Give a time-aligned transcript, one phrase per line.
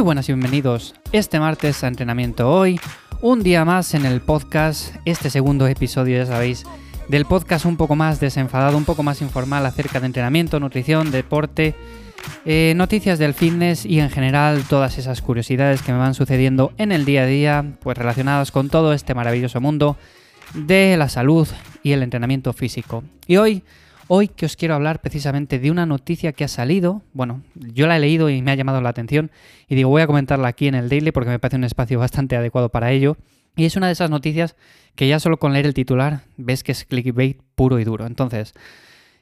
[0.00, 2.80] Muy buenas y bienvenidos este martes a Entrenamiento Hoy,
[3.20, 6.64] un día más en el podcast, este segundo episodio ya sabéis,
[7.08, 11.74] del podcast un poco más desenfadado, un poco más informal acerca de entrenamiento, nutrición, deporte,
[12.46, 16.92] eh, noticias del fitness y en general todas esas curiosidades que me van sucediendo en
[16.92, 19.98] el día a día, pues relacionadas con todo este maravilloso mundo
[20.54, 21.46] de la salud
[21.82, 23.04] y el entrenamiento físico.
[23.26, 23.64] Y hoy
[24.12, 27.96] Hoy que os quiero hablar precisamente de una noticia que ha salido, bueno, yo la
[27.96, 29.30] he leído y me ha llamado la atención
[29.68, 32.34] y digo voy a comentarla aquí en el Daily porque me parece un espacio bastante
[32.34, 33.16] adecuado para ello.
[33.54, 34.56] Y es una de esas noticias
[34.96, 38.04] que ya solo con leer el titular ves que es clickbait puro y duro.
[38.04, 38.52] Entonces,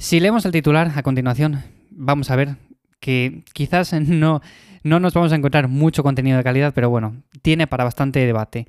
[0.00, 1.62] si leemos el titular a continuación,
[1.92, 2.56] vamos a ver
[2.98, 4.42] que quizás no,
[4.82, 8.66] no nos vamos a encontrar mucho contenido de calidad, pero bueno, tiene para bastante debate.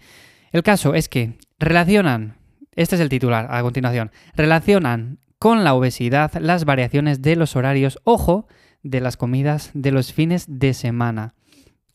[0.52, 2.36] El caso es que relacionan,
[2.76, 8.00] este es el titular a continuación, relacionan con la obesidad las variaciones de los horarios,
[8.06, 8.48] ojo,
[8.82, 11.36] de las comidas de los fines de semana.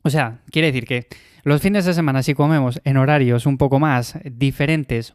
[0.03, 1.07] O sea, quiere decir que
[1.45, 5.15] los fines de semana si comemos en horarios un poco más diferentes,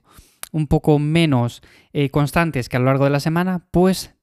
[0.52, 1.62] un poco menos
[1.94, 4.16] eh, constantes que a lo largo de la semana, pues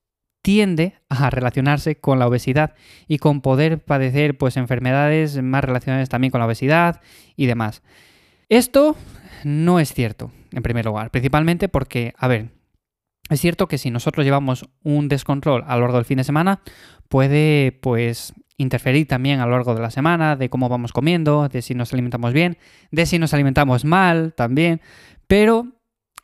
[0.42, 2.74] tiende a relacionarse con la obesidad
[3.06, 7.00] y con poder padecer pues enfermedades más relacionadas también con la obesidad
[7.36, 7.84] y demás.
[8.48, 8.96] Esto
[9.44, 12.59] no es cierto, en primer lugar, principalmente porque, a ver,
[13.30, 16.60] es cierto que si nosotros llevamos un descontrol a lo largo del fin de semana,
[17.08, 21.62] puede pues interferir también a lo largo de la semana, de cómo vamos comiendo, de
[21.62, 22.58] si nos alimentamos bien,
[22.90, 24.80] de si nos alimentamos mal también,
[25.26, 25.68] pero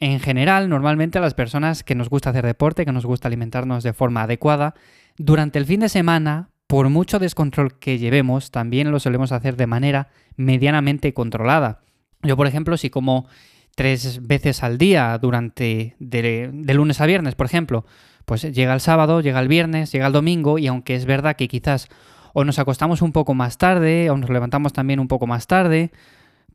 [0.01, 3.83] en general, normalmente a las personas que nos gusta hacer deporte, que nos gusta alimentarnos
[3.83, 4.75] de forma adecuada,
[5.17, 9.67] durante el fin de semana, por mucho descontrol que llevemos, también lo solemos hacer de
[9.67, 11.81] manera medianamente controlada.
[12.23, 13.27] Yo, por ejemplo, si como
[13.77, 17.84] tres veces al día durante de, lunes a viernes, por ejemplo,
[18.24, 21.46] pues llega el sábado, llega el viernes, llega el domingo y aunque es verdad que
[21.46, 21.88] quizás
[22.32, 25.92] o nos acostamos un poco más tarde o nos levantamos también un poco más tarde,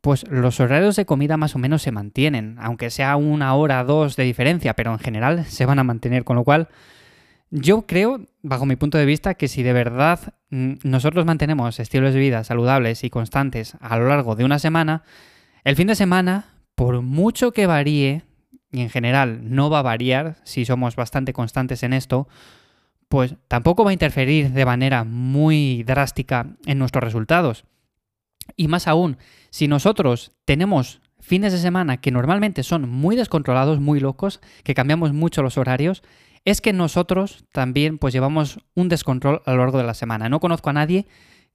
[0.00, 3.84] pues los horarios de comida más o menos se mantienen, aunque sea una hora o
[3.84, 6.68] dos de diferencia, pero en general se van a mantener, con lo cual
[7.50, 12.14] yo creo, bajo mi punto de vista, que si de verdad mm, nosotros mantenemos estilos
[12.14, 15.04] de vida saludables y constantes a lo largo de una semana,
[15.62, 16.51] el fin de semana
[16.82, 18.24] por mucho que varíe,
[18.72, 22.26] y en general no va a variar si somos bastante constantes en esto,
[23.08, 27.66] pues tampoco va a interferir de manera muy drástica en nuestros resultados.
[28.56, 29.16] Y más aún,
[29.50, 35.12] si nosotros tenemos fines de semana que normalmente son muy descontrolados, muy locos, que cambiamos
[35.12, 36.02] mucho los horarios,
[36.44, 40.28] es que nosotros también pues llevamos un descontrol a lo largo de la semana.
[40.28, 41.06] No conozco a nadie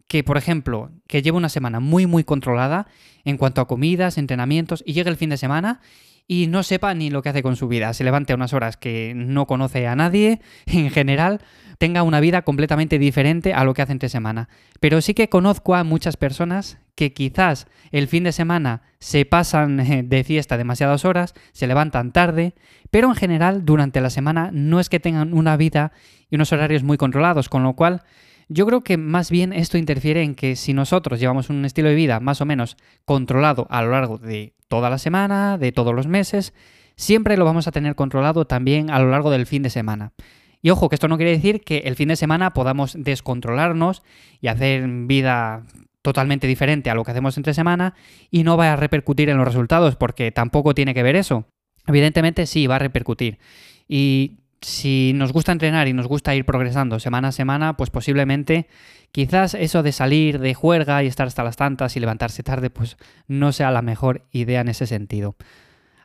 [0.07, 2.87] que, por ejemplo, que lleve una semana muy, muy controlada
[3.25, 5.81] en cuanto a comidas, entrenamientos, y llegue el fin de semana
[6.27, 8.75] y no sepa ni lo que hace con su vida, se levante a unas horas
[8.75, 11.41] que no conoce a nadie, en general,
[11.77, 14.49] tenga una vida completamente diferente a lo que hace entre semana.
[14.79, 19.77] Pero sí que conozco a muchas personas que quizás el fin de semana se pasan
[20.09, 22.55] de fiesta demasiadas horas, se levantan tarde,
[22.91, 25.91] pero en general durante la semana no es que tengan una vida
[26.29, 28.03] y unos horarios muy controlados, con lo cual
[28.49, 31.95] yo creo que más bien esto interfiere en que si nosotros llevamos un estilo de
[31.95, 36.07] vida más o menos controlado a lo largo de toda la semana, de todos los
[36.07, 36.53] meses,
[36.95, 40.13] siempre lo vamos a tener controlado también a lo largo del fin de semana.
[40.61, 44.03] Y ojo, que esto no quiere decir que el fin de semana podamos descontrolarnos
[44.41, 45.63] y hacer vida
[46.01, 47.93] totalmente diferente a lo que hacemos entre semana
[48.31, 51.45] y no vaya a repercutir en los resultados, porque tampoco tiene que ver eso.
[51.85, 53.39] Evidentemente sí, va a repercutir.
[53.87, 58.67] Y si nos gusta entrenar y nos gusta ir progresando semana a semana, pues posiblemente
[59.11, 62.97] quizás eso de salir de juerga y estar hasta las tantas y levantarse tarde, pues
[63.27, 65.35] no sea la mejor idea en ese sentido.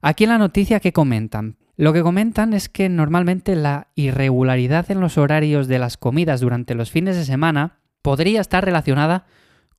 [0.01, 5.01] Aquí en la noticia que comentan, lo que comentan es que normalmente la irregularidad en
[5.01, 9.27] los horarios de las comidas durante los fines de semana podría estar relacionada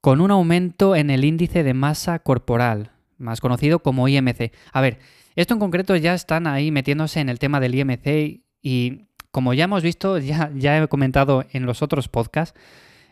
[0.01, 4.51] con un aumento en el índice de masa corporal, más conocido como IMC.
[4.71, 4.99] A ver,
[5.35, 9.65] esto en concreto ya están ahí metiéndose en el tema del IMC y como ya
[9.65, 12.57] hemos visto, ya, ya he comentado en los otros podcasts,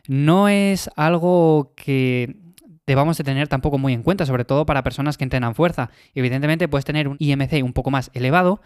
[0.08, 2.36] no es algo que
[2.88, 5.92] debamos de tener tampoco muy en cuenta, sobre todo para personas que entrenan fuerza.
[6.16, 8.62] Evidentemente puedes tener un IMC un poco más elevado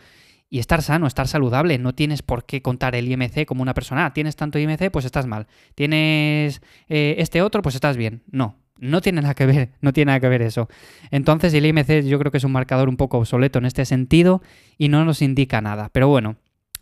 [0.50, 1.78] y estar sano, estar saludable.
[1.78, 4.06] No tienes por qué contar el IMC como una persona.
[4.06, 5.48] Ah, tienes tanto IMC, pues estás mal.
[5.76, 8.24] Tienes eh, este otro, pues estás bien.
[8.32, 10.70] No, no tiene nada que ver, no tiene nada que ver eso.
[11.12, 14.42] Entonces el IMC yo creo que es un marcador un poco obsoleto en este sentido
[14.78, 15.90] y no nos indica nada.
[15.92, 16.38] Pero bueno,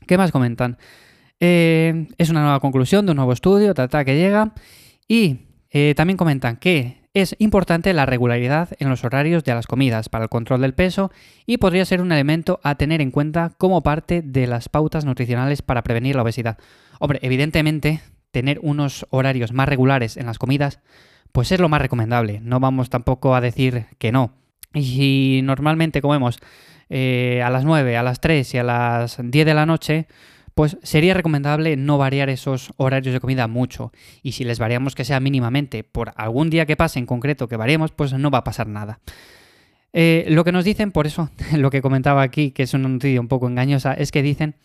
[0.08, 0.78] ¿Qué más comentan?
[1.40, 4.54] Eh, es una nueva conclusión de un nuevo estudio, trata que llega.
[5.08, 10.10] Y eh, también comentan que es importante la regularidad en los horarios de las comidas
[10.10, 11.12] para el control del peso
[11.46, 15.62] y podría ser un elemento a tener en cuenta como parte de las pautas nutricionales
[15.62, 16.58] para prevenir la obesidad.
[17.00, 18.02] Hombre, evidentemente,
[18.32, 20.80] tener unos horarios más regulares en las comidas
[21.34, 22.40] pues es lo más recomendable.
[22.42, 24.32] No vamos tampoco a decir que no.
[24.74, 26.40] Y normalmente comemos
[26.90, 30.08] eh, a las 9, a las 3 y a las 10 de la noche,
[30.56, 33.92] pues sería recomendable no variar esos horarios de comida mucho.
[34.22, 37.58] Y si les variamos que sea mínimamente por algún día que pase en concreto que
[37.58, 39.00] variemos, pues no va a pasar nada.
[39.94, 43.22] Eh, lo que nos dicen, por eso lo que comentaba aquí, que es una noticia
[43.22, 44.56] un poco engañosa, es que dicen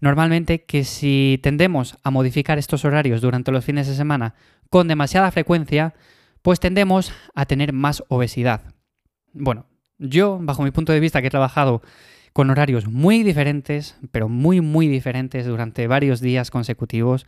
[0.00, 4.34] normalmente que si tendemos a modificar estos horarios durante los fines de semana
[4.68, 5.94] con demasiada frecuencia,
[6.42, 8.73] pues tendemos a tener más obesidad.
[9.34, 9.66] Bueno,
[9.98, 11.82] yo, bajo mi punto de vista, que he trabajado
[12.32, 17.26] con horarios muy diferentes, pero muy, muy diferentes durante varios días consecutivos,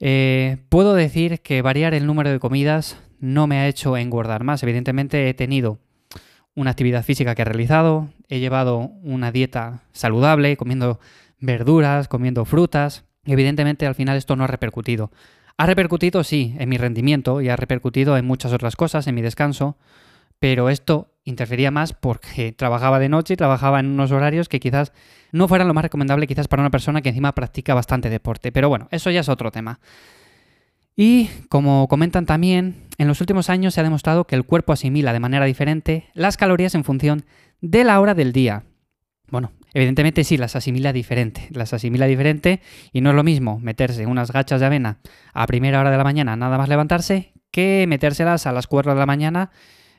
[0.00, 4.62] eh, puedo decir que variar el número de comidas no me ha hecho engordar más.
[4.62, 5.78] Evidentemente he tenido
[6.54, 11.00] una actividad física que he realizado, he llevado una dieta saludable, comiendo
[11.40, 13.04] verduras, comiendo frutas.
[13.24, 15.10] evidentemente al final esto no ha repercutido.
[15.56, 19.22] Ha repercutido, sí, en mi rendimiento y ha repercutido en muchas otras cosas, en mi
[19.22, 19.78] descanso,
[20.38, 24.92] pero esto interfería más porque trabajaba de noche y trabajaba en unos horarios que quizás
[25.32, 28.52] no fueran lo más recomendable quizás para una persona que encima practica bastante deporte.
[28.52, 29.80] Pero bueno, eso ya es otro tema.
[30.96, 35.12] Y como comentan también, en los últimos años se ha demostrado que el cuerpo asimila
[35.12, 37.24] de manera diferente las calorías en función
[37.60, 38.64] de la hora del día.
[39.28, 42.60] Bueno, evidentemente sí, las asimila diferente, las asimila diferente
[42.92, 44.98] y no es lo mismo meterse unas gachas de avena
[45.32, 48.98] a primera hora de la mañana nada más levantarse que metérselas a las 4 de
[49.00, 49.50] la mañana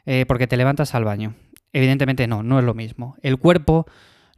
[0.05, 1.35] eh, porque te levantas al baño.
[1.73, 3.15] Evidentemente no, no es lo mismo.
[3.21, 3.85] El cuerpo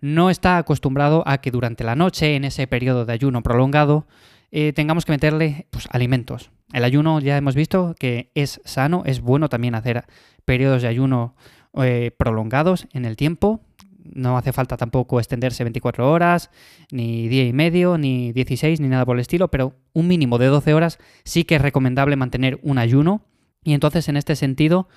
[0.02, 4.08] no está acostumbrado a que durante la noche, en ese periodo de ayuno prolongado,
[4.52, 6.52] eh, tengamos que meterle pues, alimentos.
[6.74, 10.06] El ayuno ya hemos visto que es sano, es bueno también hacer
[10.46, 11.36] periodos de ayuno
[11.82, 13.62] eh, prolongados en el tiempo.
[14.04, 16.50] No hace falta tampoco extenderse 24 horas,
[16.92, 20.46] ni día y medio, ni 16, ni nada por el estilo, pero un mínimo de
[20.48, 23.22] 12 horas sí que es recomendable mantener un ayuno.
[23.64, 24.88] Y entonces, en este sentido,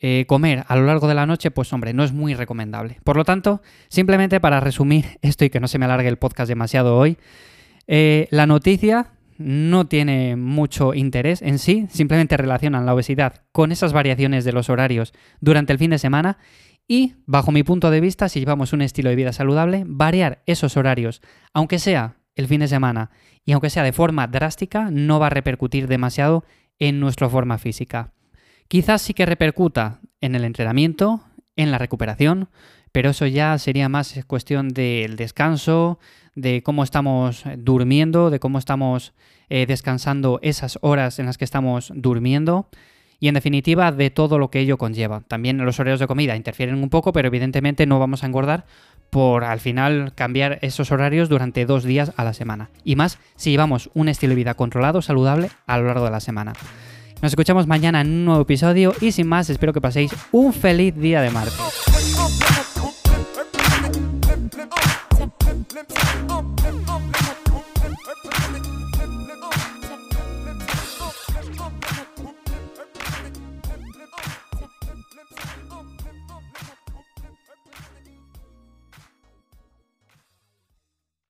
[0.00, 2.98] eh, comer a lo largo de la noche, pues hombre, no es muy recomendable.
[3.04, 6.48] Por lo tanto, simplemente para resumir esto y que no se me alargue el podcast
[6.48, 7.18] demasiado hoy,
[7.86, 13.92] eh, la noticia no tiene mucho interés en sí, simplemente relacionan la obesidad con esas
[13.92, 16.38] variaciones de los horarios durante el fin de semana
[16.88, 20.76] y, bajo mi punto de vista, si llevamos un estilo de vida saludable, variar esos
[20.76, 21.22] horarios,
[21.52, 23.10] aunque sea el fin de semana
[23.44, 26.44] y aunque sea de forma drástica, no va a repercutir demasiado
[26.78, 28.12] en nuestra forma física.
[28.68, 31.22] Quizás sí que repercuta en el entrenamiento,
[31.56, 32.50] en la recuperación,
[32.92, 35.98] pero eso ya sería más cuestión del descanso,
[36.34, 39.14] de cómo estamos durmiendo, de cómo estamos
[39.48, 42.68] eh, descansando esas horas en las que estamos durmiendo
[43.20, 45.22] y en definitiva de todo lo que ello conlleva.
[45.22, 48.66] También los horarios de comida interfieren un poco, pero evidentemente no vamos a engordar
[49.10, 52.68] por al final cambiar esos horarios durante dos días a la semana.
[52.84, 56.20] Y más si llevamos un estilo de vida controlado, saludable a lo largo de la
[56.20, 56.52] semana.
[57.20, 60.94] Nos escuchamos mañana en un nuevo episodio y sin más espero que paséis un feliz
[60.94, 61.54] día de martes.